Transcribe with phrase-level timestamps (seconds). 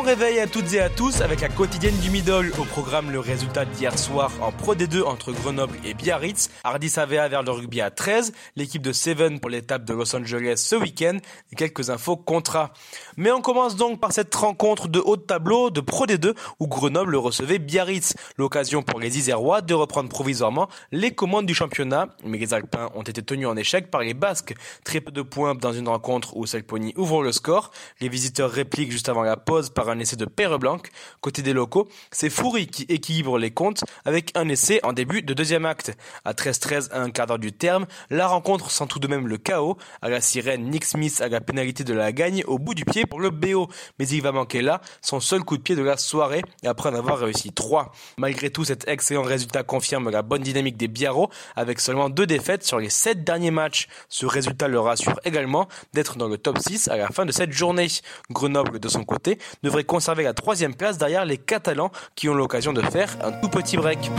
[0.00, 2.50] réveil à toutes et à tous avec la quotidienne du Middle.
[2.58, 6.48] Au programme, le résultat d'hier soir en Pro D2 entre Grenoble et Biarritz.
[6.64, 8.32] Ardis Avea vers le rugby à 13.
[8.56, 11.18] L'équipe de Seven pour l'étape de Los Angeles ce week-end.
[11.52, 12.72] Et quelques infos contrats.
[13.18, 16.68] Mais on commence donc par cette rencontre de haut de tableau de Pro D2 où
[16.68, 18.14] Grenoble recevait Biarritz.
[18.38, 22.08] L'occasion pour les Isérois de reprendre provisoirement les commandes du championnat.
[22.24, 24.54] Mais les Alpins ont été tenus en échec par les Basques.
[24.84, 27.72] Très peu de points dans une rencontre où Selponi ouvre le score.
[28.00, 30.78] Les visiteurs répliquent juste avant la pause un essai de Père Blanc.
[31.20, 35.34] Côté des locaux, c'est Foury qui équilibre les comptes avec un essai en début de
[35.34, 35.92] deuxième acte.
[36.24, 39.38] À 13-13 à un quart d'heure du terme, la rencontre sent tout de même le
[39.38, 39.76] chaos.
[40.00, 43.06] À la sirène, Nick Smith a la pénalité de la gagne au bout du pied
[43.06, 43.68] pour le BO.
[43.98, 46.94] Mais il va manquer là son seul coup de pied de la soirée après en
[46.94, 47.92] avoir réussi 3.
[48.18, 52.64] Malgré tout, cet excellent résultat confirme la bonne dynamique des Biarros avec seulement deux défaites
[52.64, 53.88] sur les 7 derniers matchs.
[54.08, 57.52] Ce résultat leur assure également d'être dans le top 6 à la fin de cette
[57.52, 57.88] journée.
[58.30, 59.38] Grenoble, de son côté,
[59.72, 63.48] devrait conserver la troisième place derrière les Catalans qui ont l'occasion de faire un tout
[63.48, 64.10] petit break.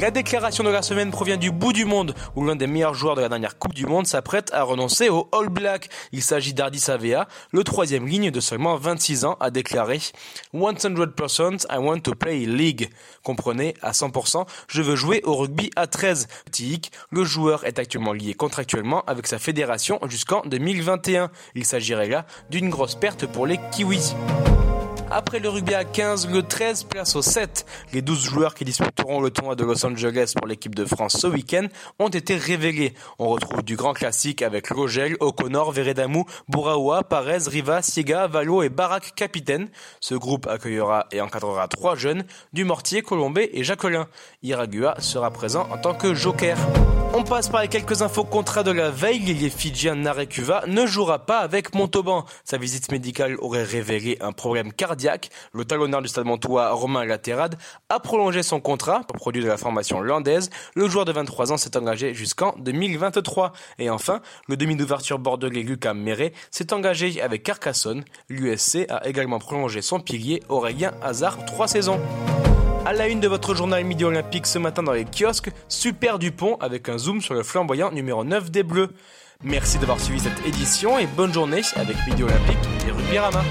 [0.00, 3.14] La déclaration de la semaine provient du bout du monde, où l'un des meilleurs joueurs
[3.14, 5.88] de la dernière Coupe du Monde s'apprête à renoncer au All Black.
[6.10, 10.00] Il s'agit d'Ardis Savea, le troisième ligne de seulement 26 ans, a déclaré
[10.52, 12.90] 100% I want to play league.
[13.22, 16.26] Comprenez, à 100%, je veux jouer au rugby à 13.
[16.46, 16.80] Petit
[17.12, 21.30] le joueur est actuellement lié contractuellement avec sa fédération jusqu'en 2021.
[21.54, 24.14] Il s'agirait là d'une grosse perte pour les Kiwis.
[25.10, 27.66] Après le rugby à 15, le 13 place au 7.
[27.92, 31.26] Les 12 joueurs qui disputeront le tournoi de Los Angeles pour l'équipe de France ce
[31.26, 31.66] week-end
[31.98, 32.94] ont été révélés.
[33.18, 38.70] On retrouve du grand classique avec Rogel, O'Connor, Veredamou, Bouraoua, Parez, Riva, Siega, Valo et
[38.70, 39.68] Barak capitaine.
[40.00, 44.08] Ce groupe accueillera et encadrera trois jeunes, Dumortier, Colombé et Jacquelin.
[44.42, 46.56] Iragua sera présent en tant que joker.
[47.16, 49.20] On passe par les quelques infos contrats de la veille.
[49.20, 52.24] L'ailier fidjien Narekuva ne jouera pas avec Montauban.
[52.42, 54.93] Sa visite médicale aurait révélé un problème cardiaque.
[55.52, 57.56] Le talonneur du stade montois, Romain Laterade,
[57.88, 60.50] a prolongé son contrat, produit de la formation landaise.
[60.74, 63.52] Le joueur de 23 ans s'est engagé jusqu'en 2023.
[63.78, 68.04] Et enfin, le demi d'ouverture bordelais Lucas Meret s'est engagé avec Carcassonne.
[68.28, 72.00] L'USC a également prolongé son pilier Aurélien Hazard trois saisons.
[72.86, 76.56] À la une de votre journal Midi Olympique ce matin dans les kiosques, Super Dupont
[76.60, 78.90] avec un zoom sur le flamboyant numéro 9 des Bleus.
[79.42, 83.42] Merci d'avoir suivi cette édition et bonne journée avec Midi Olympique et Rugby Rama.